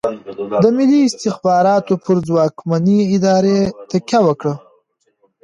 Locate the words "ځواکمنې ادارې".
2.27-3.59